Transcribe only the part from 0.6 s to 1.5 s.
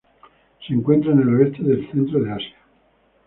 Se encuentra en el